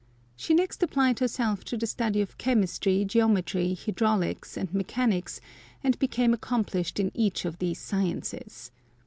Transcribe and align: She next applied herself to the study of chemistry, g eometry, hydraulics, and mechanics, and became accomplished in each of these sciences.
She 0.35 0.55
next 0.55 0.81
applied 0.81 1.19
herself 1.19 1.63
to 1.65 1.77
the 1.77 1.85
study 1.85 2.21
of 2.21 2.39
chemistry, 2.39 3.05
g 3.05 3.19
eometry, 3.19 3.77
hydraulics, 3.77 4.57
and 4.57 4.73
mechanics, 4.73 5.39
and 5.83 5.99
became 5.99 6.33
accomplished 6.33 6.99
in 6.99 7.11
each 7.13 7.45
of 7.45 7.59
these 7.59 7.77
sciences. 7.77 8.71